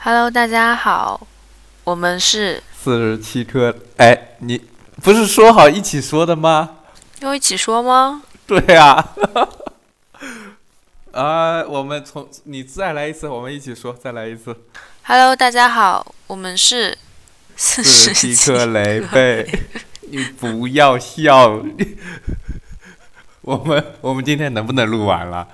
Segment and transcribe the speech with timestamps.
[0.00, 1.26] Hello，大家好，
[1.82, 3.74] 我们是四十七颗。
[3.96, 4.64] 哎，你
[5.02, 6.76] 不是说好一起说的吗？
[7.18, 8.22] 要一起说吗？
[8.46, 9.04] 对呀。
[11.10, 14.56] 啊，我们从你再来一次，我们一起说，再来一次。
[15.02, 16.96] Hello，大家好，我们是
[17.56, 19.50] 四十七颗雷贝。
[20.10, 21.60] 你不要笑。
[23.42, 25.48] 我们我们今天能不能录完了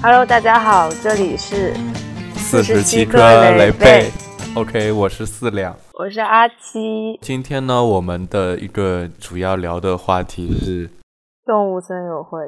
[0.00, 1.74] ？Hello，大家好，这里是
[2.36, 3.18] 四十七颗
[3.56, 4.12] 雷贝。
[4.54, 7.18] OK，我是四两，我是阿七。
[7.20, 10.88] 今天呢，我们的一个主要聊的话题是
[11.44, 12.38] 动物森友会。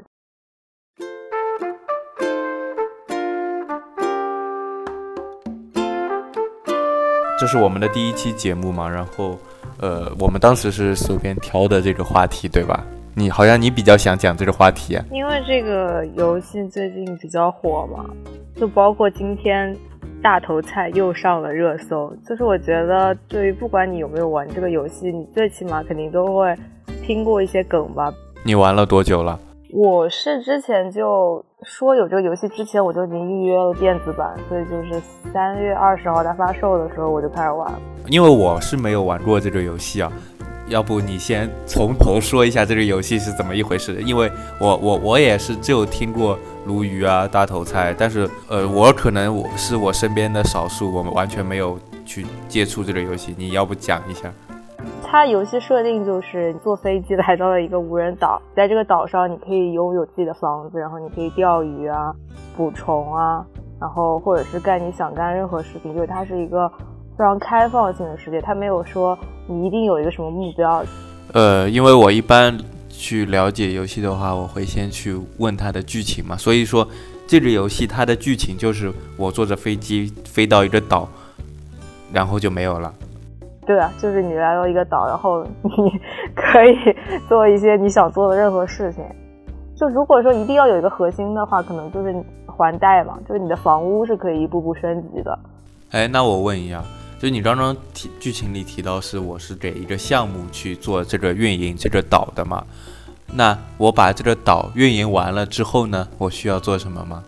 [7.41, 8.89] 这是我们的第一期节目嘛？
[8.89, 9.37] 然后，
[9.81, 12.85] 呃，我们当时是随便挑的这个话题，对吧？
[13.15, 18.05] 你好像你比较想讲这个话题，啊因为这个游戏最近比较火嘛，
[18.57, 19.77] 就包括今天
[20.23, 22.15] 大头菜又上了热搜。
[22.27, 26.55] 就是我觉得，对于不管你有没有玩这个游戏，你最起码肯定都会
[27.05, 28.13] 听过一些梗吧。
[28.45, 29.39] 你玩了多久了？
[29.73, 35.01] 我是之前就说有这个游戏之前，我就已经预约了电子版，所以就是
[35.33, 37.73] 三月二十号它发售的时候我就开始玩。
[38.07, 40.13] 因为我是没有玩过这个游戏啊。
[40.71, 44.01] 要不你先从头说一下这个游戏是怎么一回事？
[44.03, 51.77] 因为我我我也是就听过鲈鱼啊大头菜，但是呃我可能我是我身边的少数，我们完全没有
[52.07, 53.35] 去接触这个游戏。
[53.37, 54.33] 你要不讲一下？
[55.05, 62.15] 它游戏设定就是坐飞机来到了一个无人岛，在这个岛上你可以拥有自己的房子，然后你可以钓鱼啊、
[62.57, 63.45] 捕虫啊，
[63.81, 66.71] 然后或者是干你想干任何事情，就是它是一个。
[67.21, 70.83] 非常开放性的世界，它没有说你一定有一个什么目标。
[71.35, 72.57] 呃，因为我一般
[72.89, 76.35] 去了解游戏的话，我会先去问它的剧情嘛。
[76.35, 76.89] 所以说，
[77.27, 81.07] 这个游戏它的剧情就是我坐着飞机飞到一个岛，
[82.11, 82.91] 然后就没有了。
[83.67, 85.71] 对啊，就是你来到一个岛，然后你
[86.35, 86.75] 可以
[87.29, 89.05] 做一些你想做的任何事情。
[89.77, 92.15] 就如果说一定要有一个核心的话，可能就是
[92.47, 95.39] 还贷嘛，就是你的房屋是可以一步步升级的。
[95.91, 96.83] 哎，那我问一下。
[97.21, 102.65] 就你刚刚提剧情里提到是我是给一个项目去做这个运营这个岛的嘛？
[103.31, 107.23] 那我把这个岛运营完了之后呢，我需要做什么吗？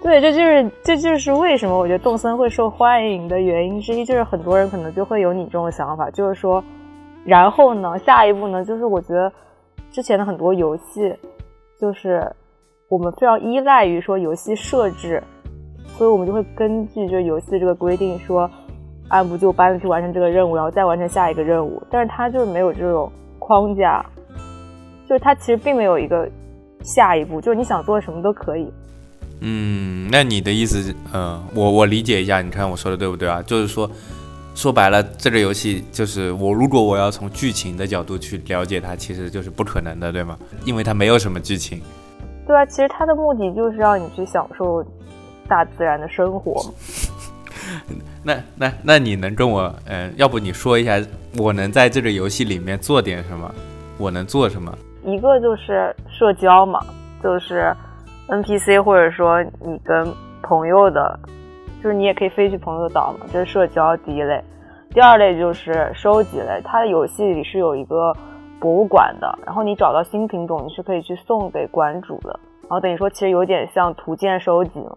[0.00, 6.62] 对，这就是这就是为什么我觉得动森会受欢迎的原因之一，就是很多人可能就会有你这种想法，就是说，
[7.24, 9.32] 然后呢，下一步呢，就是我觉得
[9.90, 11.12] 之前的很多游戏，
[11.80, 12.24] 就是
[12.88, 15.20] 我们非常依赖于说游戏设置，
[15.98, 18.48] 所以我们就会根据这游戏这个规定说。
[19.10, 21.80] 按部就班的去完成这个任务，然后再完成下一个任务。
[21.90, 24.04] 但是它就是没有这种框架，
[25.08, 26.28] 就是它其实并没有一个
[26.82, 28.72] 下一步，就是你想做什么都可以。
[29.40, 33.42] 嗯，那你的意思，嗯，我我理解一下，你看我说的对不对啊？
[33.42, 33.90] 就是说，
[34.54, 40.38] 说白了，这个游戏就是我如果我要从剧情的角度去了解它，其实就是不可能的，对吗？
[40.64, 41.80] 因为它没有什么剧情。
[42.46, 44.84] 对啊，其实它的目的就是让你去享受
[45.48, 46.62] 大自然的生活。
[48.22, 51.00] 那那那你能跟我，嗯，要不你说一下，
[51.38, 53.50] 我能在这个游戏里面做点什么？
[53.98, 54.72] 我能做什么？
[55.04, 56.80] 一个就是社交嘛，
[57.22, 57.74] 就是
[58.28, 60.06] NPC 或者说你跟
[60.42, 61.18] 朋友的，
[61.82, 64.42] 就是你也可以飞去朋友的岛嘛，这是社交第一类。
[64.92, 68.14] 第二类就是收集类，它的游戏里是有一个
[68.58, 74.96] 博物馆的，然后你找到新品种，你是可以去送给馆主的，然后等于说其实有点像图鉴收集嘛。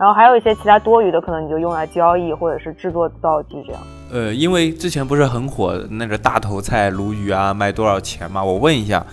[0.00, 3.82] 然后还有一些其他多余的，可能你就用来交易或者是制作道具这样。
[4.10, 8.42] 呃，因为之前不是很火那个大头菜鲈鱼啊，卖多少钱嘛？
[8.42, 9.04] 我问一下，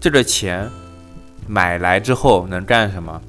[0.00, 0.68] 这个钱
[1.46, 3.22] 买来之后能干什么？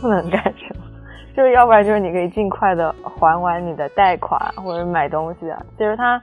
[0.00, 0.82] 不能干什么，
[1.36, 5.62] 就是要不然就是你可以尽快的还完你的贷款或者买东西啊。
[5.78, 6.20] 其实它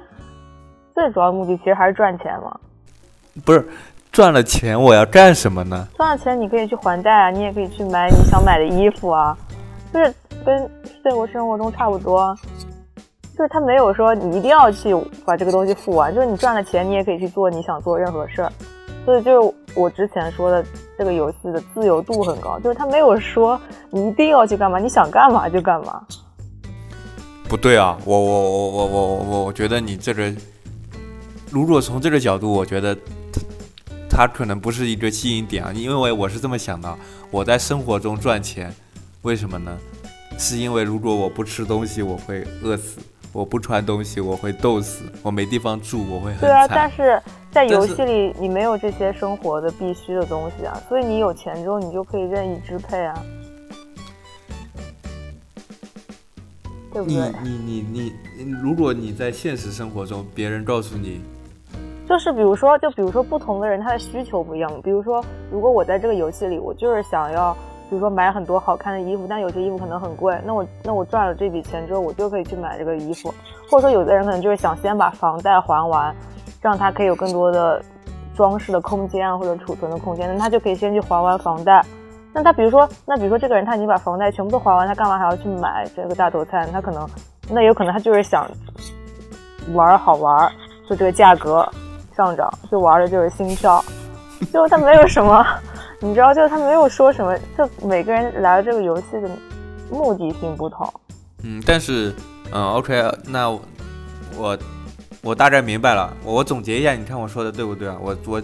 [0.93, 2.53] 最主要目的其实还是赚钱嘛。
[3.45, 3.66] 不是
[4.11, 5.87] 赚了钱我要干什么呢？
[5.95, 9.37] 赚了钱你可以去还贷啊，你也可以去买你想买的衣服啊。
[9.97, 10.13] 就是
[10.46, 10.59] 跟
[11.02, 12.38] 现实生活中差不多，
[13.35, 14.96] 就是他没有说你一定要去
[15.26, 18.52] 把这个东西付完，就是你赚了钱，你也可以去做你想做任何事儿。
[19.03, 20.64] 所以就是我之前说的，
[20.99, 23.59] 这个游戏的自由度很高，就是他没有说
[23.90, 26.00] 你一定要去干嘛，你想干嘛就干嘛。
[27.50, 30.32] 不对啊，我我我我我我我觉得你这个，
[31.50, 32.96] 如果从这个角度，我觉得
[34.08, 36.96] 它可能不是一个吸引点啊，因为我是这么想的，
[37.32, 38.72] 我在生活中赚钱。
[39.23, 39.78] 为什么呢？
[40.37, 42.99] 是因为如果我不吃东西，我会饿死；
[43.34, 46.41] 我不穿东西，我会冻死；我没地方住，我会很惨。
[46.41, 47.22] 对啊，但是
[47.52, 53.23] 在游戏里，你没有这些生活的必须的东西啊，所以你有钱之后，你就可以任意支配啊。
[56.93, 57.31] 对不你对？
[57.43, 61.22] 你你你，如果你在现实生活中，别人告诉你，
[62.08, 64.81] 就是比如说，就比如说不同的人他的需求不一样。
[64.84, 67.55] 比如说，如果我在这个游戏里，我就是想要，
[67.89, 73.34] 比如说买很多好看的衣服，但有些衣服可能很贵，那我那我赚了这笔钱之后，我就可以去买这个衣服。
[73.69, 76.16] 或者说，有的人可能就是想先把房贷还完，
[76.61, 77.81] 这样他可以有更多的
[78.35, 81.84] 装饰的空间啊，或者储存的空间，那他就可以先去还完房贷。
[82.34, 86.67] 那他比如说，那比如说这个人他已经把房贷全部都还完，他干嘛还要去买这个大头菜？
[86.72, 87.07] 他可能，
[87.49, 88.45] 那有可能他就是想
[89.73, 90.51] 玩好玩，
[90.90, 91.67] 就这个价格
[92.16, 93.83] 上涨，就玩的就是心跳，
[94.53, 95.45] 就他没有什么，
[95.99, 99.29] 你知道，就是他没有说什么，就每个人来这个游戏的
[99.90, 100.91] 目的性不同。
[101.44, 102.14] 嗯，但是，
[102.52, 104.58] 嗯，OK，那我
[105.22, 106.16] 我大概明白了。
[106.23, 107.97] 我总结一下，你看我说的对不对啊？
[108.02, 108.41] 我我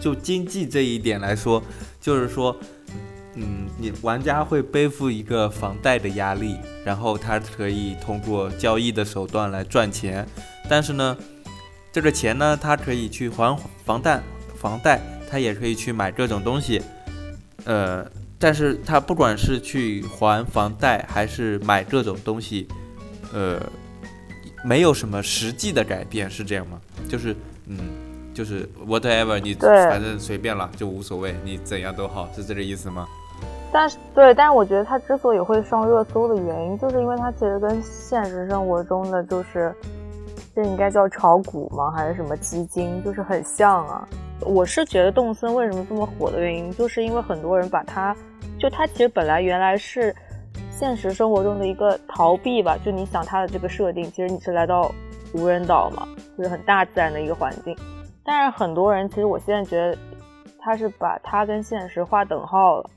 [0.00, 1.62] 就经济这一点来说，
[2.00, 2.56] 就是说，
[3.34, 10.26] 嗯，你玩家会背负一个房贷的压力，然后他可以通过交易的手段来赚钱，
[10.68, 11.16] 但是呢，
[11.92, 14.20] 这个钱呢，他可以去还房贷，
[14.62, 14.98] 房贷
[15.28, 16.80] 他也可以去买各种东西，
[17.66, 18.06] 呃。
[18.44, 22.66] 但是他不管是去还房贷还是买各种东西，
[23.32, 23.62] 呃，
[24.64, 26.80] 没有什么实际的改变，是这样吗？
[27.08, 27.36] 就是，
[27.68, 27.78] 嗯，
[28.34, 33.06] 就是 whatever，你对反正随便了，就无所谓，你怎样都好，是这个意思吗？
[33.72, 39.72] 但是对，但是我觉得他之所以会上热搜的原因，就是因为他其实跟现实生活中的就是，
[40.52, 41.92] 这应该叫炒股吗？
[41.92, 43.00] 还是什么基金？
[43.04, 44.08] 就是很像啊。
[44.46, 48.16] 我是觉得动森为什么这么火的原因，就是因为很多人把它，
[48.58, 50.14] 就它其实本来原来是
[50.70, 52.76] 现实生活中的一个逃避吧。
[52.84, 54.92] 就你想它的这个设定，其实你是来到
[55.34, 56.06] 无人岛嘛，
[56.36, 57.76] 就是很大自然的一个环境。
[58.24, 59.98] 但是很多人其实我现在觉得，
[60.60, 62.90] 他是把它跟现实划等号了。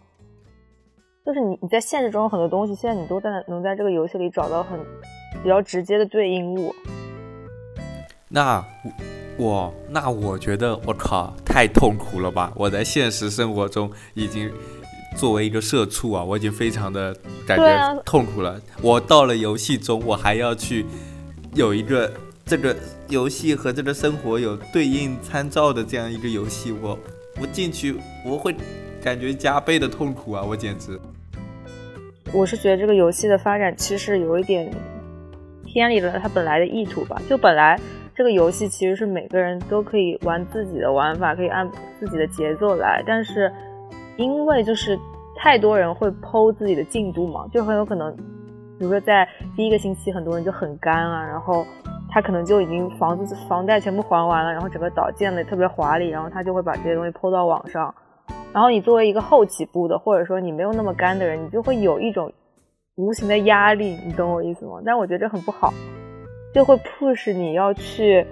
[1.26, 4.80] 就是你你在现实中有很多东西，现在你都在能在这个游戏里找到很
[5.42, 6.72] 比较直接的对应物。
[8.30, 8.64] 那
[9.38, 12.52] 我那我觉得我靠，太痛苦了吧！
[12.56, 14.50] 我在现实生活中已经
[15.18, 17.16] 作为一个社畜啊，我已经非常的
[17.46, 18.60] 感觉痛苦了。
[18.82, 20.86] 我到了游戏中，我还要去
[21.54, 22.10] 有一个
[22.46, 22.76] 这个
[23.10, 26.98] 游戏和这个生活有对应参照的这样一个游戏，我
[27.42, 27.96] 我进去
[28.26, 28.56] 我会
[29.04, 30.42] 感觉加倍的痛苦啊！
[30.42, 30.98] 我简直。
[32.32, 34.70] 我是觉得这个游戏的发展其实有一点
[35.66, 37.22] 偏离了它本来的意图吧。
[37.30, 37.80] 就本来
[38.16, 41.70] 这个游戏其实是每个人都可以玩自己的玩法，可以按
[42.00, 43.52] 自己的节奏来，但是
[44.16, 44.98] 因为就是
[45.36, 51.66] 太多人会剖自己的进度嘛，就很有可能，比如说在第一个星期很多人就很干啊，然后
[52.10, 57.94] 他可能就已经房子房贷全部还完了，然后整个岛建的特别华丽，然后他就会把这些东西抛到网上。
[58.54, 62.32] 然后你作为一个后起步的，或者说你没有那么干的人，你就会有一种
[62.96, 64.80] 无形的压力，你懂我意思吗？
[64.86, 65.74] 但我觉得这很不好，
[66.56, 68.26] 就会 push 你要去，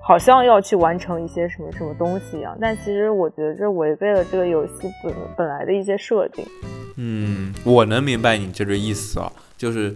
[0.00, 2.56] 好像要去完成一些什么什么东西一样。
[2.60, 4.72] 但其实我觉得这违背了这个游戏
[5.02, 6.46] 本本来的一些设定。
[6.96, 9.92] 嗯，我能明白你这个意思啊，就是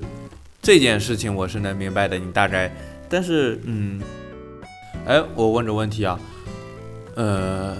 [0.61, 2.69] 这件事情我是能明白的，你大概，
[3.09, 4.03] 但是嗯，
[5.07, 6.19] 哎，我问个问题啊，
[7.15, 7.77] 呃，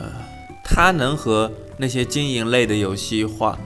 [0.63, 3.59] 它能和那些经营类的游戏化，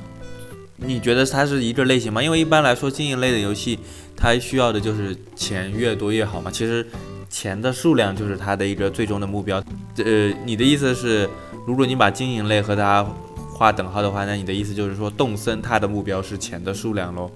[0.78, 2.22] 你觉得它是一个类型吗？
[2.22, 3.78] 因为一般来说，经营类的游戏
[4.22, 6.86] 它需要的就是钱越多越好嘛，其实
[7.28, 9.60] 钱的数量就是它的一个最终的目标。
[9.96, 11.28] 呃，你的意思是，
[11.66, 13.04] 如果你把经营类和它
[13.52, 17.28] 划等号的话，那你的意思就是说，动森它的目标是钱的数量喽？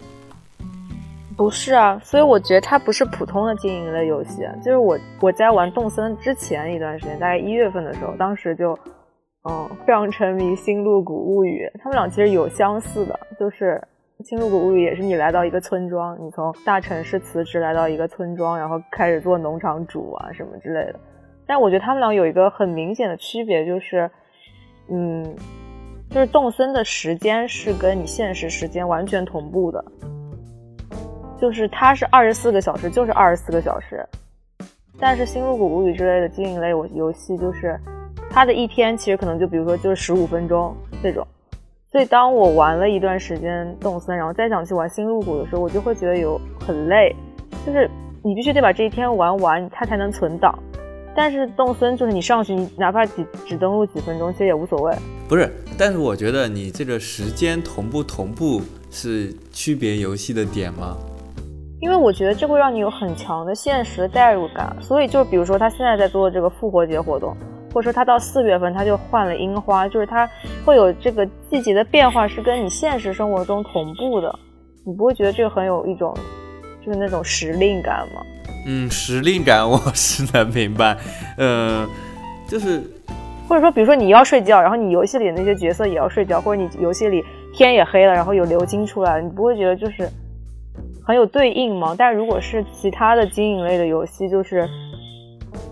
[1.37, 4.42] 不是啊，所以我觉得它不是普通的经营类游戏。
[4.64, 8.78] 就是我我在玩动森之前一段时间，大概一月份的时候，当时就
[9.42, 13.82] 嗯非常沉迷《星露谷物语》，他们俩其实有相似的，就是
[14.25, 20.99] 《星露谷物语》也是你来到一个村庄，你从大城市辞职来到一个村庄，然后开始做农场主啊什么之类的。
[21.46, 24.11] 但我觉得他们俩有一个很明显的区别，就是
[24.88, 25.23] 嗯，
[26.08, 29.85] 就是动森的时间是跟你现实时间完全同步的。
[31.38, 34.02] 就是它是二十四个小时，就是二十四个小时。
[34.99, 37.78] 但是《星露谷物语》之类的经营类游游戏，就是
[38.30, 41.25] 它的一天其实可能就比如说就是十五分钟这种。
[41.93, 47.14] 所以当我玩了一段时间动森，然后再想去玩《星露谷》的时候，我就会觉得有很累，
[47.64, 47.88] 就是
[48.25, 50.52] 你必须得把这一天玩完，它才能存档。
[51.14, 54.95] 但是动森就是你上去，你哪怕只只登录几分钟，其实也无所谓。
[55.28, 60.97] 不是，但是我觉得你这个时间同不同步是区别游戏的点吗？
[61.81, 67.35] 因为我觉得这会让你有很强的现实的代入感，所以就比如说他现在在做这个复活节活动，
[67.76, 70.26] 或者说他到四月份他就换了樱花，就是他
[70.64, 74.35] 会有这个季节的变化是跟你现实生活中同步的，
[74.87, 76.16] 你不会觉得这个很有一种
[76.83, 78.23] 就是那种时令感吗。
[78.66, 80.97] 嗯，时令感我是能明白，
[81.37, 81.87] 嗯，
[82.49, 82.83] 就是
[83.47, 90.09] 或者说，比如说你要睡觉，然后你游戏里的那些角色也要睡觉，或者你游戏里天也黑了，然后有流金出来了，你不会觉得就是
[91.04, 91.95] 很有对应吗？
[91.99, 94.66] 但如果是其他的经营类的游戏，就是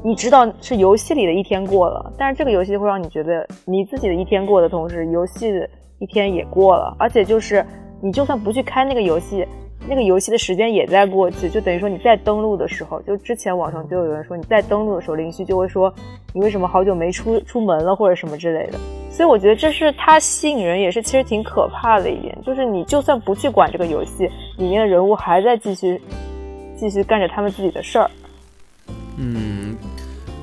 [0.07, 5.67] 你知道是游戏里的一天过了，但是这个游戏会让你觉得你自己的一天过的同时，游戏的
[5.99, 7.65] 一天也过了，而且就是
[8.03, 9.47] 你就算不去开那个游戏。
[9.87, 15.93] 那个游戏的时间也在过去，就等于说你在登录的时候，就之前网上就有人说你在登录的时候，林旭就会说
[16.33, 18.79] 你为什么好久没出出门了或者什么之类的。
[19.11, 26.01] 所以我觉得这是它吸引人，也是其实挺可怕的一点，就是你就算不去管这个游戏里面的人物，还在继续
[26.77, 28.11] 继续干着他们自己的事儿。
[29.19, 29.77] 嗯，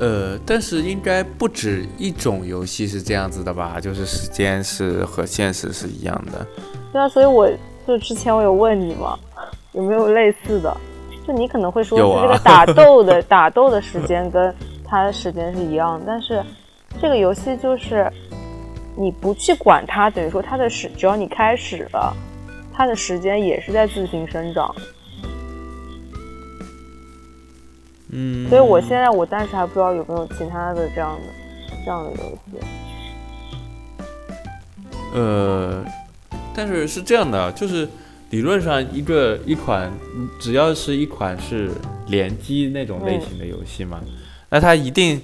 [0.02, 3.80] 呃，但是应该不止一种游戏是这样子的吧？
[3.80, 6.46] 就是时间是和现实是一样的。
[6.92, 7.48] 对啊，所以我
[7.88, 9.18] 就之前我有问你嘛。
[9.74, 10.76] 有没有类似的？
[11.26, 14.54] 就你可能会说，这个打斗的 打斗的时间跟
[14.84, 16.44] 它的时间是一样，但是
[17.00, 18.12] 这个游戏就是
[18.98, 22.14] 你不去管它，等于说它的时，只要你开始了，
[22.74, 24.76] 它的时间也是在自行生长。
[28.12, 28.48] 嗯。
[28.50, 31.24] 所以我现在我暂时还不知道有没有其他的这样的
[31.84, 32.66] 这样的游戏。
[35.14, 35.84] 呃，
[36.56, 37.88] 但是是这样的，就是。
[38.32, 39.92] 理论上，一个一款
[40.40, 41.70] 只要是一款是
[42.08, 44.00] 联机那种类型的游戏嘛，
[44.48, 45.22] 那它一定，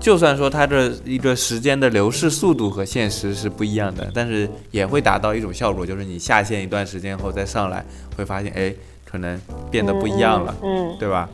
[0.00, 7.84] 就算说它的一个时间的流逝速度和现实是不一样的，但是也会达到一种效果，就是你下线一段时间后再上来，
[8.16, 9.40] 会发现哎，可能
[9.70, 11.30] 变得不一样了，嗯，对吧？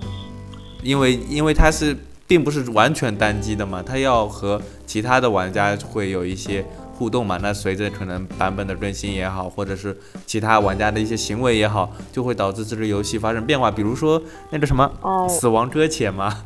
[0.85, 1.97] 因为因为它是
[2.29, 6.65] 并不是完全单机的嘛，它要和其他的玩家会有一些。
[6.97, 13.69] 互动嘛，那随着可能版本的更新也好，或者是其他玩家的一些行为也好，就会导致这个游戏发生变化。
[13.69, 14.89] 比如说那个什么
[15.29, 16.45] 《死亡搁浅》嘛，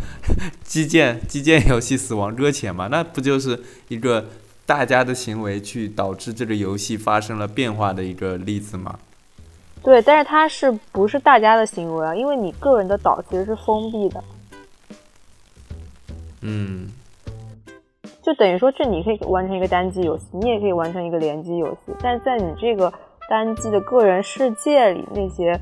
[0.64, 4.24] 基建基建游戏《死亡搁浅》嘛，那不就是一个
[4.64, 8.98] 大家的行为去导致这个游戏发生了变化的一个例子吗？
[9.82, 12.14] 对，但是它是不是大家的行为啊？
[12.14, 14.22] 因为你个人的岛其实是封闭的。
[16.42, 16.88] 嗯。
[18.22, 21.92] 就等于说，这你可以完成一个单机游戏，你也可以完成一个联机游戏。
[22.02, 22.92] 但是在你这个
[23.26, 25.58] 单机的个人世界里，那些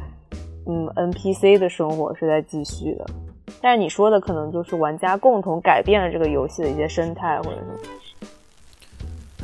[0.67, 3.07] 嗯 NPC 的生活是在继续的。
[3.63, 7.67] 但是你说的可能就是玩家共同改变了这个游戏的一些生态，或者什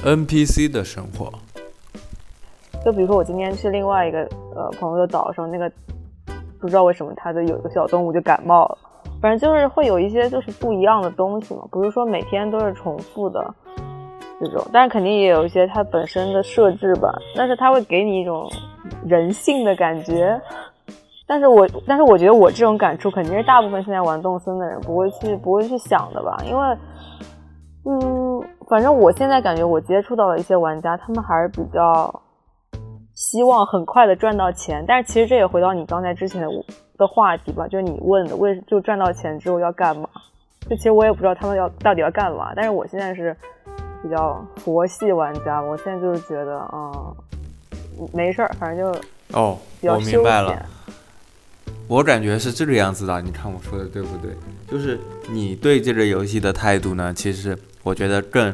[0.03, 1.33] 么 NPC 的生活。
[2.85, 4.19] 就比如说，我今天去另外一个
[4.55, 5.71] 呃朋友的岛上，那个
[6.61, 8.79] 不知道为什么他的有一个小动物就感冒了。
[9.21, 13.55] 反正就是会有一些就是不一样的东西嘛，不是说每天都是重复的
[14.41, 18.51] 这种，但是肯定也有一些它本身的设置吧，但是它会给你一种
[19.07, 20.41] 人性的感觉。
[21.25, 26.77] 但是我但是我觉得我这种感触肯定是大部分现在玩动森的人不会去不会去想的吧，因为
[27.85, 32.13] 嗯，反正我现在感觉我接触到的一些玩家，他们还是比较
[33.23, 36.49] 希望很快的赚到钱，但是其实这也回到你刚才之前的
[36.99, 40.09] 的话题吧，就是你问的，为就赚到钱之后要干嘛？
[40.69, 42.53] 就其实我也不知道他们要到底要干嘛。
[42.57, 43.35] 但是我现在是
[44.03, 47.15] 比较佛系玩家，我现在就是觉得，嗯，
[48.13, 49.01] 没事儿，反正就
[49.39, 50.61] 哦，我明白了。
[51.87, 54.33] 我感觉是这个样子的，你看我说的对不对？
[54.69, 54.99] 就是
[55.31, 58.53] 你对这个游戏的态度呢，其实我觉得更，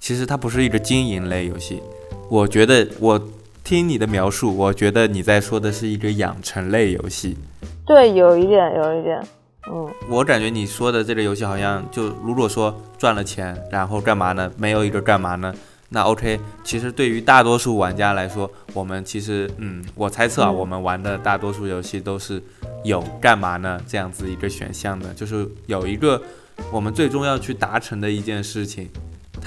[0.00, 1.80] 其实它不是一个经营类游戏。
[2.28, 3.20] 我觉得我
[3.68, 7.36] 听你的描述，我觉得你在说的是一个养成类游戏。
[7.84, 9.22] 对，有一点，有一点，
[9.70, 14.50] 嗯，我感觉你说的这个游戏好像就如果说赚了钱，然后干嘛呢？
[14.56, 15.54] 没有一个干嘛呢？
[15.90, 22.42] 那 OK，其实对于大多数玩家来说，我们其实，嗯，我猜测啊，我们玩的大多数游戏都是
[22.84, 26.22] 有干嘛呢这样子一个选项的，就是有一个
[26.72, 28.88] 我们最终要去达成的一件事情，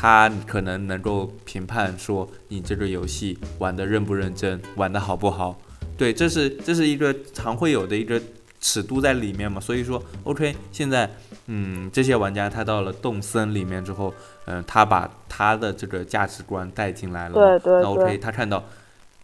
[0.01, 5.61] 它可能能够评判说你这个游戏玩的认不认真，玩的好不好。
[5.95, 8.19] 对，这是这是一个常会有的一个
[8.59, 11.07] 尺度在里面嘛，所以说，OK，现在，
[11.45, 14.11] 嗯，这些玩家他到了动森里面之后，
[14.45, 18.63] 嗯，他把他的这个价值观带进来了，对对那 OK，他看到，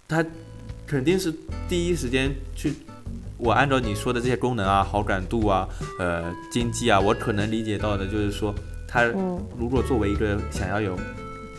[0.07, 0.24] 他
[0.86, 1.34] 肯定是
[1.67, 2.72] 第一时间去，
[3.39, 5.67] 我按照你说的这些功能啊，好感度啊，
[5.98, 8.53] 呃，经济啊，我可能理解到的就是说，
[8.88, 9.03] 他
[9.58, 10.98] 如果作为一个想要有。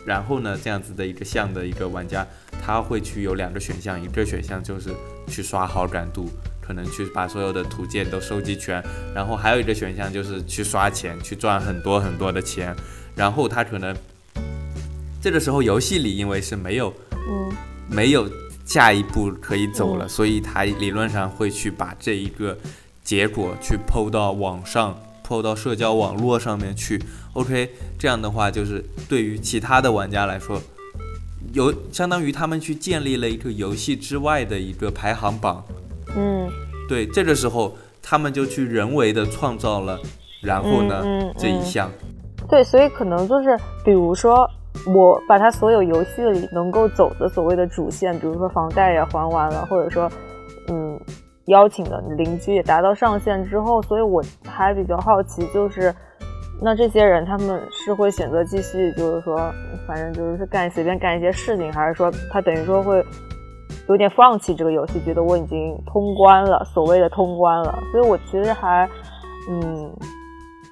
[0.06, 2.26] 然后呢，这样子的一个像的一个玩家，
[2.64, 4.88] 他会去有两个选项，一个选项就是
[5.26, 6.30] 去刷好感度，
[6.62, 8.82] 可能去把所有的图鉴都收集全，
[9.14, 12.74] 然后还有一个选项就是去刷钱，去赚很多很多的钱。
[13.14, 13.94] 然后他可能
[15.20, 17.52] 这个时候游戏里因为是没有，嗯，
[17.86, 18.30] 没有
[18.64, 22.56] 下一步可以走了，所以他理论上会去把这一个
[23.04, 26.98] 结果去抛到网上，抛到社交网络上面去。
[27.34, 30.58] OK，这样的话就是对于其他的玩家来说，
[31.52, 35.62] 有相当于他们去建立了一个游戏之外的一个排行榜。
[36.16, 36.48] 嗯，
[36.88, 40.00] 对，这个时候他们就去人为的创造了，
[40.40, 41.04] 然后呢
[41.36, 41.90] 这一项。
[42.48, 43.54] 对，所以可能就是
[43.84, 44.48] 比如说。
[44.86, 50.08] 我把他所有游戏里能够走的所谓的主线，比如说房贷也还完了，或者说，
[50.68, 50.96] 嗯，
[51.48, 55.94] 邀请的邻居也达到上限之后，所以我还比较好奇，就是
[56.62, 59.36] 那这些人他们是会选择继续，就是说，
[59.86, 63.04] 反正就是干随便干一些事情，还是说他等于说会
[63.88, 68.88] 有点放弃这个游戏，觉得我已经通关了，所谓的通关了，所以我其实还，
[69.50, 69.92] 嗯。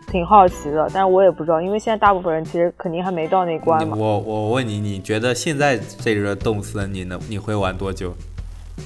[0.08, 3.96] 挺好奇的，但是我也不知道，因为现在大部分人其实肯定还没到那关嘛。
[3.98, 8.14] 我我问你，你觉得现在这个动森你能你会玩多久？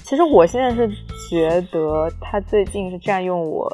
[0.02, 0.90] 其实我现在是
[1.30, 3.70] 觉得他最近是占用我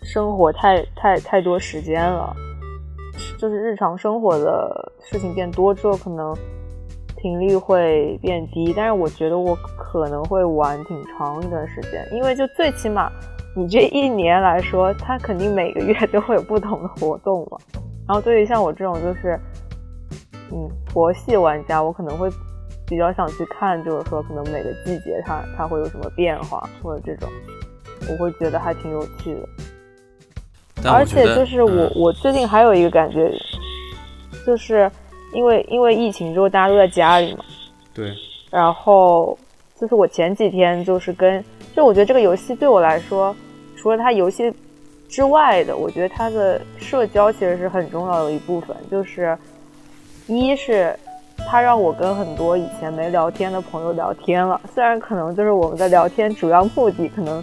[0.00, 2.34] 生活太太太多时间了，
[3.38, 6.34] 就是日常生活的事情变多之后，可能
[7.18, 8.72] 频率会变低。
[8.74, 13.12] 但是我觉得我可能会玩挺长一段时间，因为就最起码。
[13.54, 17.58] 你这一年来说，他肯定每个月都会有不同的活动嘛。
[18.08, 19.38] 然后对于像我这种就是，
[20.50, 22.30] 嗯，佛系玩家，我可能会
[22.94, 27.28] 比较想去看，就是说可能每个季节它它会有什么变化，或者这种，
[28.08, 30.90] 我会觉得还挺有趣的。
[30.90, 33.30] 而且就是我我最近还有一个感觉，
[34.46, 34.90] 就是
[35.32, 37.44] 因为因为疫情之后大家都在家里嘛。
[37.92, 38.14] 对。
[38.50, 39.36] 然后
[39.76, 43.34] 就是我前几天就是跟，就我觉得这个游戏对我来说。
[43.76, 44.50] 除了它游戏
[45.10, 48.74] 之外的，我觉得它的社交其实是很重要的一部分。
[48.90, 49.36] 就是
[50.26, 50.98] 一是
[51.54, 57.40] 它让我跟很多以前没聊天的朋友聊天了，虽然可能就是我们的聊天主要目的可能，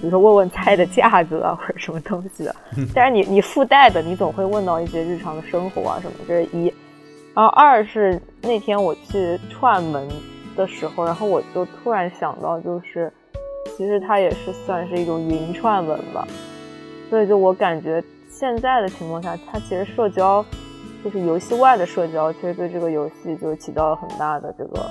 [0.00, 2.56] 比如说问问菜的价格啊或者什么东西的，
[2.94, 6.72] 但是你你附带的你总会问到一些日常的生活啊什么，这是一。
[7.34, 10.08] 然后二是那天我去串门
[10.56, 13.12] 的时候，然后我就突然想到就是。
[13.76, 16.26] 其实它也是算是一种云串门吧，
[17.10, 20.44] 所以就我感觉现在的情况下，它其实社交
[21.04, 24.88] 就是游戏外的社交，其实对这个游戏就起到了很大的这个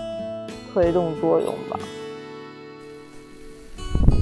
[0.74, 1.80] 推动作用吧。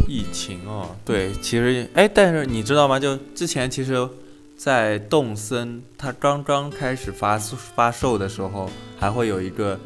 [0.08, 3.00] 疫情哦，对，其实哎，但是你知道吗？
[3.00, 4.08] 就之前其实，
[4.56, 9.80] 在动森它刚刚开始发发售的时候，还会有一个。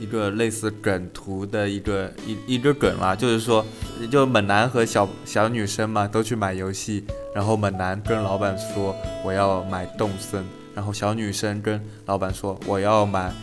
[0.00, 3.66] 一个类似梗图的一个一一个梗啦，就是说，
[4.08, 7.02] 就猛男和小小女生嘛，都去买游戏，
[7.34, 10.44] 然后猛男跟老板说我要买动森，
[10.78, 13.34] 然后小女生跟老板说我要买，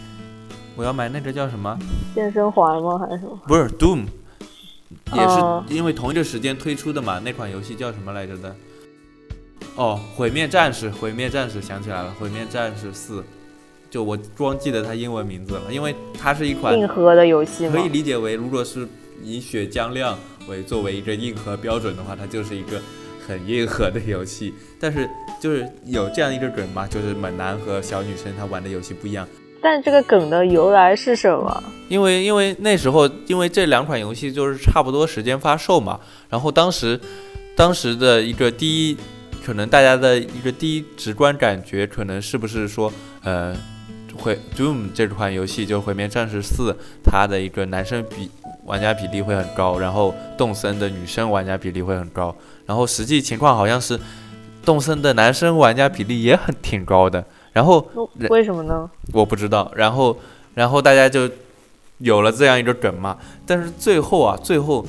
[0.77, 1.77] 我要买那个叫什么？
[2.15, 2.97] 健身环吗？
[2.97, 3.37] 还是什么？
[3.45, 4.05] 不是 Doom，
[5.11, 8.55] 也是因为同一个时间推出的嘛，那款游戏叫什么来着的？
[9.75, 13.21] 哦，毁灭战士，毁灭战士想起来了，毁灭战士四。
[13.89, 18.87] 就我光记得它英文名字了，因为它是一款硬核的游戏，可以理解为，如果是
[19.21, 20.17] 以血浆量
[20.47, 22.81] 为作为一个硬核标准的话，它就是一个
[23.27, 24.53] 很硬核的游戏。
[24.79, 25.09] 但是
[25.39, 29.27] 就是有这样一个梗嘛，就是猛男和小女生他玩的游戏不一样。
[29.61, 31.63] 但这个梗的由来是什么？
[31.89, 36.99] 因为因为那时候因为这两款游戏就是差不多时间发售嘛，然后当时
[37.55, 38.97] 当时的一个第一，
[39.45, 42.91] 可能大家的一个第一直观感觉，可能是不是说
[43.23, 43.55] 呃。
[44.17, 48.31] 会 Doom 这款游戏就毁灭战士四，它的一个男生比
[48.63, 52.33] 玩家比例会很高，然后动森的女生玩家比例会很高，
[52.65, 53.99] 然后实际情况好像是
[54.63, 57.23] 动森的男生玩家比例也很挺高的，
[57.53, 57.85] 然后
[58.29, 58.89] 为什么呢？
[59.13, 60.17] 我不知道，然后
[60.53, 61.29] 然后大家就
[61.99, 64.85] 有了这样一个梗嘛，但是最后啊，最后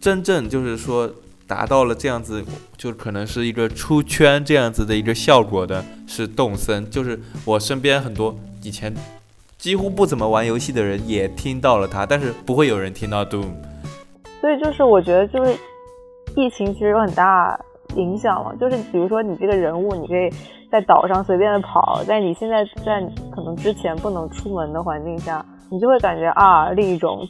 [0.00, 1.10] 真正就是说。
[1.46, 2.42] 达到了这样子，
[2.74, 6.88] 就可能是一个出圈这样子的一个效果的，是动森。
[6.90, 8.92] 就是我身边很多以前
[9.58, 13.50] 几乎不怎么玩游戏的人也听到了他，但是不会有人听到 Doom。
[14.40, 15.54] 所以就是我觉得就是
[16.36, 17.58] 疫情其实有很大
[17.96, 18.54] 影响嘛。
[18.60, 20.30] 就是比如说你这个人物，你可以
[20.70, 27.26] 在岛上随便的跑，在你现在在可能之前不能出门的环境下，你就会感觉啊，另一种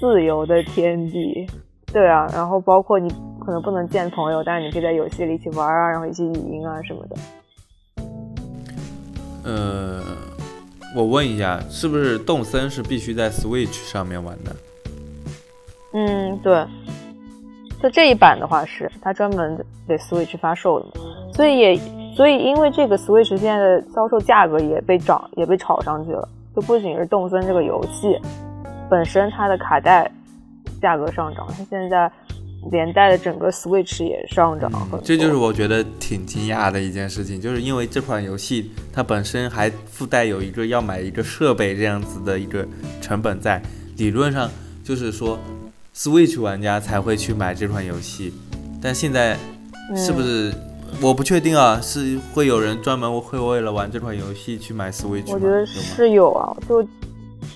[0.00, 1.46] 自由的天地。
[1.90, 3.08] 对啊，然后包括你
[3.40, 7.16] 可能不能见朋友，但是你可以在游戏里一起玩啊，然后一起语音啊什么的。
[9.44, 10.02] 呃，
[10.94, 14.54] 我问一下，是不是动森是必须在 Switch 上面玩的？
[15.94, 16.66] 嗯，对。
[17.82, 20.86] 就这一版的话是，它专门给 Switch 发售的，
[21.32, 21.80] 所以也
[22.16, 28.18] 所以因为这个 Switch 现在的销售价格也被涨也被炒上去了，就不仅是动森这个游戏。
[28.90, 30.10] 本身它的卡带
[30.80, 32.10] 价格上涨，它现在
[32.72, 35.00] 连带的整个 Switch 也上涨很多。
[35.04, 42.66] 这就是我觉得挺惊讶的一件事情，就是因为这款游戏它本身还附带有一个要买一个设备这样子的一个
[43.00, 43.62] 成本在，
[43.98, 44.50] 理论上
[44.82, 45.38] 就是说
[45.94, 48.32] Switch 玩家才会去买这款游戏，
[48.80, 49.36] 但现在
[49.96, 50.54] 是不是、
[51.00, 51.80] 我不确定啊？
[51.80, 55.32] 是会有人专门会为了玩这款游戏去买 Switch 吗？
[55.32, 55.66] 我觉得？
[55.66, 56.80] 是有啊，就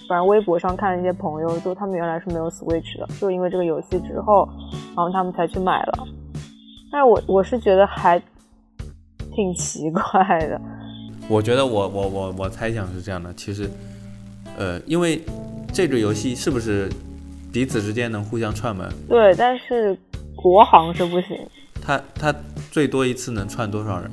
[0.09, 4.49] 反正微博上看一些朋友，就他们原来是没有 Switch 的，就因为这个游戏之后，
[4.97, 6.09] 然后他们才去买了。
[6.90, 8.21] 但是我我是觉得还
[9.35, 10.61] 挺奇怪的，
[11.29, 13.71] 我觉得我我我我猜想是这样的，其实，
[14.59, 15.23] 呃，因为
[15.73, 16.90] 这个游戏是不是
[17.53, 18.88] 彼此之间能互相串门？
[19.09, 19.97] 对，但是
[20.35, 21.38] 国行是不行。
[21.81, 22.35] 它它
[22.71, 24.11] 最多一次能串多少人？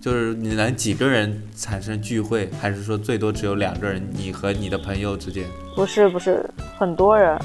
[0.00, 5.44] 就是你能几个人产生聚会，还是说最多只有两个人，你和你的朋友之间？
[5.76, 6.44] 不是不是
[6.76, 7.38] 很多人，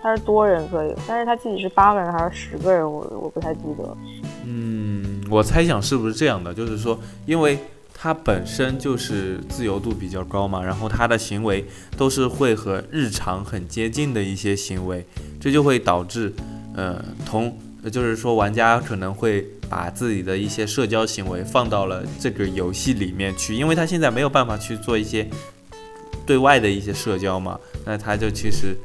[0.00, 3.96] 他是多人可以，但是他具体是八个人还是十个人，我我不太记得。
[4.46, 7.58] 嗯，我猜想是不是这样的，就是说，因为
[8.00, 11.64] 它本身就是自由度比较高嘛，然后它的行为
[11.96, 15.04] 都是会和日常很接近的一些行为，
[15.40, 16.32] 这就会导致，
[16.76, 17.58] 呃，同，
[17.90, 25.28] 就是说玩家可能会把自己的一些社交行为放到了这个游戏里面去，因为他现在没有办法去做一些
[26.24, 28.76] 对外的一些社交嘛，那他就其实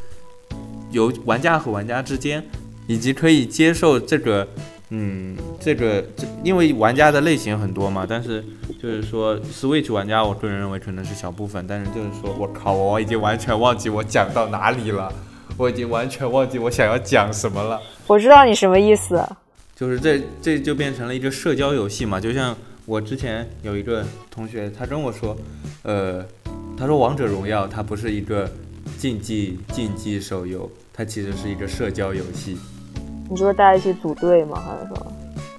[0.89, 2.43] 由玩家和玩家之间，
[2.87, 4.47] 以及可以接受这个。
[4.95, 8.45] 嗯，这个这因为玩家的类型很多嘛，但是
[8.79, 15.11] 就是说 Switch 玩家，我个人认为可能是小部分，但是就是说我靠，我已经完全忘记我讲到哪里了，
[15.57, 17.81] 我已经完全忘记我想要讲什么了。
[18.05, 19.27] 我知道你什么意思，
[19.75, 25.35] 就是这这就变成了一个社交游戏嘛，就像我之前有一个同学，他跟我说，
[25.81, 26.23] 呃，
[26.77, 28.47] 他说王者荣耀它不是一个
[28.99, 32.59] 竞技竞技手游，它其实是一个社交游戏。
[33.29, 34.61] 你就是大家一起组队吗？
[34.65, 35.13] 还是说？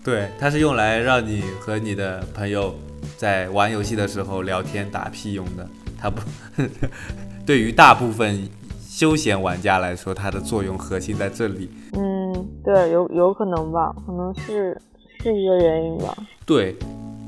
[0.05, 2.75] 对，它是用来让你和你的朋友
[3.17, 5.67] 在玩游戏的时候聊天打屁用的。
[5.99, 6.21] 它不，
[7.47, 8.47] 对于大部分
[8.87, 11.71] 休闲玩家来说，它的作用核心在这里。
[11.97, 14.79] 嗯，对，有有可能吧，可能是
[15.23, 16.15] 是一个原因吧。
[16.45, 16.77] 对，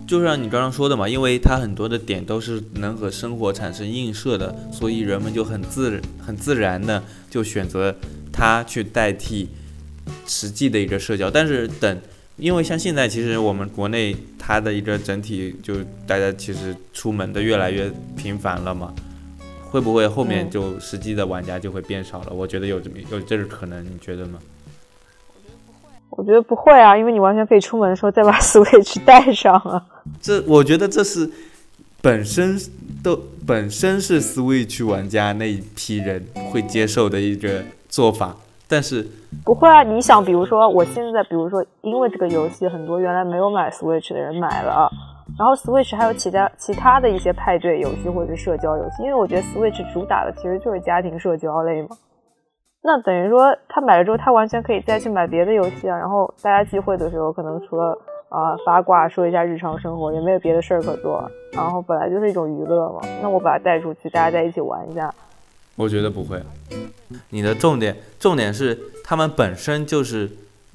[0.07, 7.94] 就像你刚刚说的嘛，因为它很多的点都是能和生活产生映射的，所以人们就很自很自然的就选择
[8.31, 9.49] 它去代替
[10.26, 11.30] 实际的一个社交。
[11.30, 12.00] 但是等，
[12.36, 15.74] 因为像现在其实我们国内它的一个整体就
[16.06, 18.92] 大家其实出门的越来越频繁了嘛，
[19.70, 22.32] 会不会后面嗯就实际的玩家就会变少了？
[22.32, 24.38] 我觉得有这么有这个可能，你觉得吗？
[26.10, 29.84] 我觉得不会啊，因为你完全可以出门的时候再把 Switch 带上啊。
[30.22, 31.28] 这我觉得这是
[32.00, 32.58] 本身
[33.02, 38.34] 都本身是 Switch 玩家那一批人会接受的一个做法，
[38.68, 39.07] 但是
[39.44, 44.90] 不会啊，你想，比如说我现在，比如说因为这个游戏，很多原来没有买 Switch 的人买了，
[45.38, 51.96] 然后 Switch 还有其他其他的一些派对游戏或者是社交游戏，因为我觉得 Switch 主打的其实就是家庭社交类嘛。
[52.83, 55.96] 那等于说他买了之后，他完全可以再去买别的游戏啊。
[55.96, 57.96] 然后大家聚会的时候，可能除了
[58.29, 61.24] 啊、八卦说一下日常生活，也没有别的事儿可做。
[61.52, 65.12] 然后本来就是一种娱乐嘛，那我把它带出去，大家在一起玩一下。
[65.76, 66.42] 我觉得不会。
[67.30, 70.28] 你的重点重点是他们本身就是，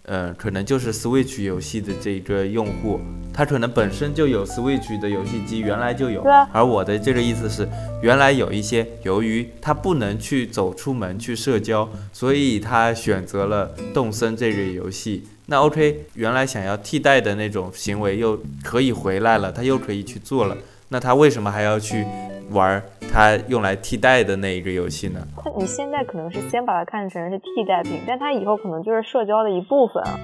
[0.03, 3.01] 呃，可能就是 Switch 游戏的这个用户，
[3.33, 6.21] 他可能本身就有 Switch 的游戏机，原来就有。
[6.21, 7.67] 对啊而我的这个意思是，
[8.01, 15.25] 原来有一些由于他不能去走出门去社交，所以他选择了动森这个游戏。
[15.47, 20.57] 那 OK，原来想要替代的那种行为又可以回来了，他又可以去做了。
[20.87, 22.05] 那他为什么还要去
[22.51, 22.81] 玩
[23.11, 25.19] 他用来替代的那一个游戏呢？
[25.37, 30.17] 它你现在可能是先把它看成是替代品，但它以后可能就是社交的一部分啊。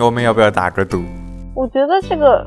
[0.00, 1.02] 我们要不要打个赌？
[1.54, 2.46] 我觉得这个，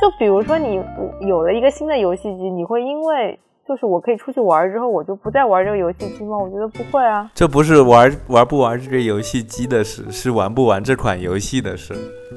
[0.00, 0.80] 就比如说你
[1.26, 6.38] 有了一个新的游戏机，你会因为就是我可以出去玩之后，我就不再玩这个游戏机吗？
[6.38, 7.30] 我觉得不会啊。
[7.34, 11.92] 这不是玩玩不玩这个游戏机的事，是玩不玩这款游戏的事。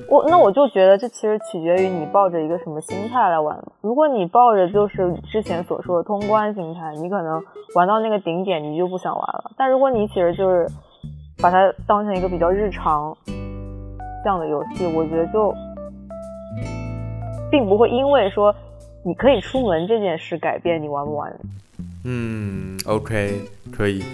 [0.09, 3.57] 我那我就觉得这其实取决于你抱着一个什么心态来玩。
[3.79, 7.41] 如果你抱着就是之前所说的通关心态，你可能
[7.75, 9.51] 玩到那个顶点你就不想玩了。
[9.55, 10.67] 但如果你其实就是
[11.41, 13.15] 把它当成一个比较日常
[14.21, 15.53] 这样的游戏，我觉得就
[17.49, 18.53] 并不会因为说
[19.03, 21.33] 你可以出门这件事改变你玩不玩。
[22.05, 24.03] 嗯，OK，可以。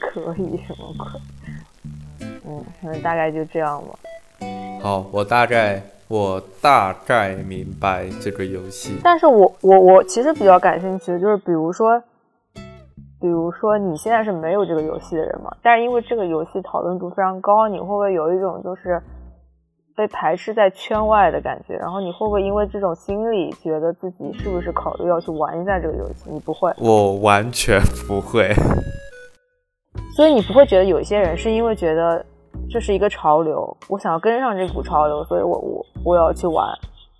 [0.00, 1.06] 可以什么鬼？
[2.44, 3.98] 嗯，反正大概就这样吧。
[4.82, 8.98] 好，我大概我大概明白这个游戏。
[9.02, 12.02] 但是我我我其实比较感兴趣的就是，比如说，
[13.20, 19.00] 比如说你现在是没有这个游戏的人嘛，但是因为这个游戏讨论度非常高，你会不会有一种就是
[19.96, 21.74] 被排斥在圈外的感觉？
[21.76, 26.30] 然后你会不会因为这种心理，觉得自己是不是考虑要去玩一下这个游戏？
[26.30, 28.52] 你不会，我完全不会。
[30.16, 32.24] 所以你不会觉得有一些人是因为觉得
[32.70, 36.66] 这是一个潮流，我想要跟上这股潮流，所以我我我要去玩。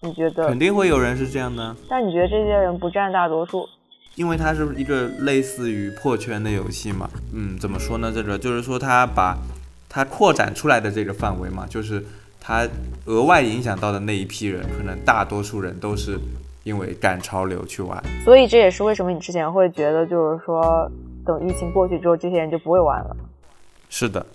[0.05, 0.49] 你觉得？
[0.49, 1.75] 肯定会有人是这样的。
[1.89, 3.69] 但你觉得这些人不占大多数？
[4.17, 7.09] 因为它是一个类似于破圈的游戏嘛。
[7.33, 8.13] 嗯，怎么说呢？
[8.13, 9.39] 这个就是说，它把
[9.89, 12.05] 它扩展出来的这个范围嘛，就是
[12.43, 12.69] 它
[13.05, 16.19] 额外影响到的那一批人，可能大多数人都是
[16.65, 18.03] 因为赶潮流去玩。
[18.25, 20.91] 所以这也是为什么你之前会觉得，就是说。
[21.25, 23.17] 等疫情过去之后，这些人就不会玩了。
[23.89, 24.27] 是的，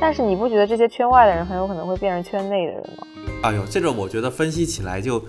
[0.00, 3.04] 但是你不觉得这些圈外的人很有可能会变成圈内的人吗？
[3.42, 5.20] 哎呦，这个我觉得分析起来就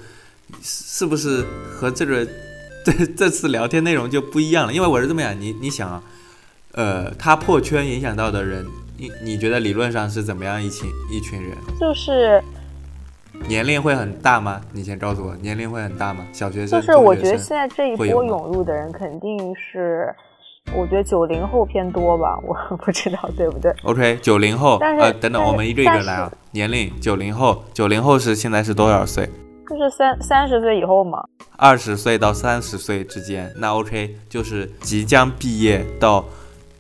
[0.61, 2.23] 是不是和这个
[2.85, 4.73] 这这次聊天内容就不一样了？
[4.73, 6.03] 因为我是这么想，你你想啊，
[6.73, 8.63] 呃，他破圈影响到的人，
[8.97, 11.51] 你你觉得理论上是怎么样一群一群人？
[11.79, 12.41] 就是
[13.47, 14.61] 年龄会很大吗？
[14.71, 16.25] 你先告诉我，年龄会很大吗？
[16.31, 16.79] 小学生？
[16.79, 20.13] 就是我觉得现在这一波涌入的人肯定是。
[20.73, 23.71] 我觉得九零后偏多吧，我不知道对不对。
[23.83, 26.31] OK，九零后，呃，等等，我们一个一个来啊。
[26.53, 29.29] 年龄，九零后，九零后是现在是多少岁？
[29.69, 31.23] 就是三三十岁以后嘛。
[31.55, 36.25] 二十岁到三十岁之间，那 OK，就是即将毕业到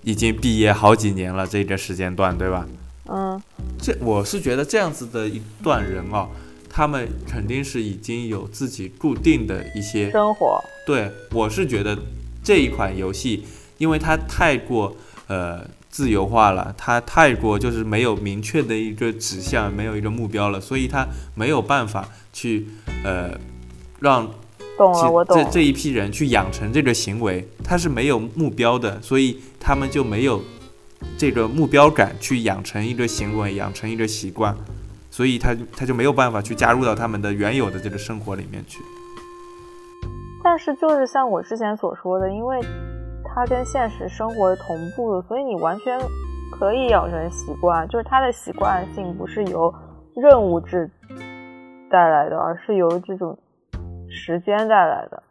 [0.05, 2.65] 已经毕业好几年了这个时间段，对吧？
[3.09, 3.41] 嗯。
[3.77, 6.29] 这我是觉得这样子的一段人哦，
[6.69, 10.63] 他们肯定是已经有自己固定的一些生活。
[10.85, 11.97] 对，我是觉得
[12.41, 13.43] 这一款游戏。
[13.77, 14.95] 因为它太过
[15.27, 22.67] 呃自由化了，它太过就是没有明确的一个指向，没有一个目标了，所以它没有办法去
[23.03, 23.37] 呃
[23.99, 24.31] 让
[25.29, 30.41] 这这一批人去养成这个行为，他是没有目标的，所以他们就没有
[31.17, 34.55] 这个目标感去养成一个行为，养成一个习惯，
[35.09, 38.79] 所以他他就没有办法去加入到他们的原有的这个生活里面去。
[40.43, 42.59] 但是就是像我之前所说的，因为。
[43.37, 45.99] 它跟现实生活是同步的，所以你完全
[46.57, 47.85] 可以养成习惯。
[47.89, 49.73] 就是它的习惯性不是由
[50.15, 50.89] 任务制
[51.91, 53.37] 带来的，而是由这种
[54.15, 55.21] 时间带来的。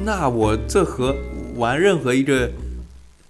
[0.00, 1.14] 那我这和
[1.56, 2.50] 玩任何一个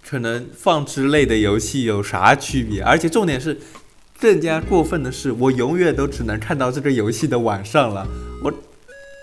[0.03, 2.83] 可能放置类的游戏有啥区别？
[2.83, 3.57] 而且重点是，
[4.19, 8.05] 更加过分的是，我永远都只能看到这个游戏的晚上了。
[8.43, 8.53] 我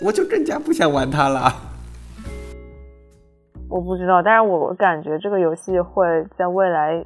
[0.05, 1.53] 我就更加不想玩它了。
[3.69, 6.05] 我不知道，但是我感觉这个游戏会
[6.37, 7.03] 在未来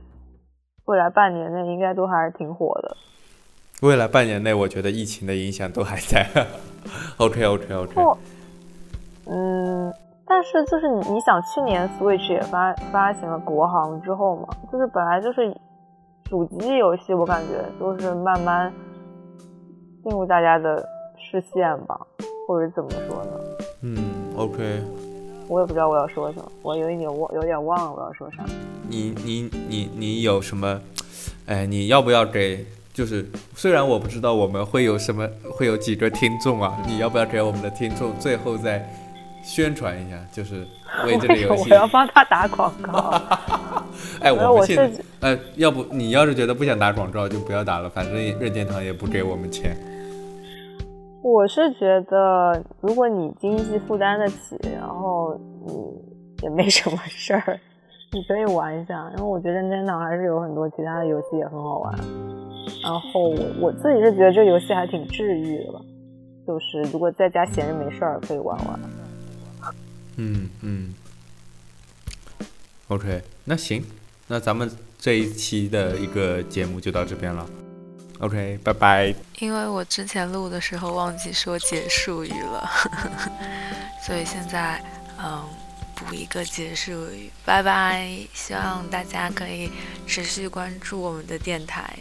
[0.86, 2.98] 未来半年内应该都还是挺火的。
[3.82, 6.28] 未来半年内，我觉得疫情的影响都还在。
[7.18, 8.02] OK OK OK。
[9.30, 9.94] 嗯，
[10.26, 15.56] 但是就是你你想，去年 Switch 也发发行了国行之后嘛，就是本来就是
[16.26, 18.72] 主机游戏，我感觉就是慢慢
[20.04, 20.88] 进入大家的
[21.18, 22.00] 视线吧，
[22.48, 23.32] 或者怎么说呢？
[23.82, 23.98] 嗯
[24.38, 24.82] ，OK。
[25.50, 28.44] 我也不知道我要说什么，我有一点忘，有点忘了我要说啥。
[28.90, 30.82] 你你你你有什么？
[31.46, 32.66] 哎，你要不要给？
[32.94, 33.24] 就是
[33.56, 38.84] 虽然我不知道我们会有什么，会有几个听众啊，你要不要给我们的听众最后再
[39.48, 40.18] 宣传一下？
[40.30, 40.68] 就是
[41.08, 43.14] 为这个游戏，我要帮他打广告。
[44.20, 49.76] 哎，我们现呃，要不你要是觉得不想打广告，就不要打了，反正任天堂也不给我们钱。
[51.24, 55.74] 我是觉得，如果你经济负担得起，然后你
[56.44, 57.60] 也没什么事儿，
[58.12, 59.10] 你可以玩一下。
[59.18, 61.96] 因为我觉得任天堂还是有很多其他的游戏也很好玩。
[62.84, 65.80] 然后我我自己是觉得这游戏还挺治愈的吧，
[66.46, 68.80] 就是如果在家闲着没事儿可以玩玩。
[70.18, 70.94] 嗯嗯。
[72.90, 73.84] OK，那行，
[74.28, 77.50] 那咱们这一期的一个节目就到这边了。
[78.20, 79.14] OK，拜拜。
[79.40, 82.70] 因为我之前录的时候忘记说结束语了，
[84.06, 84.84] 所以现在
[85.20, 85.44] 嗯
[85.96, 88.10] 补一个结束语，拜拜。
[88.34, 89.70] 希望大家可以
[90.08, 92.00] 持续关注我们的电台，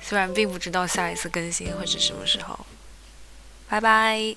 [0.00, 2.58] 虽然并不知道下一次更新会是什么时候。
[3.68, 4.34] 拜拜。